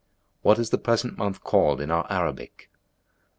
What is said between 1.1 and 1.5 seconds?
month